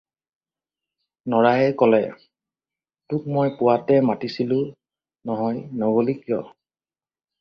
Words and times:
নৰায়ে 1.33 1.67
ক'লে- 1.81 2.23
"তোক 3.13 3.27
মই 3.35 3.53
পুৱাতে 3.59 3.99
মাতিছিলোঁ 4.09 4.61
নহয়, 4.65 5.65
নগলি 5.85 6.17
কিয়?" 6.25 6.41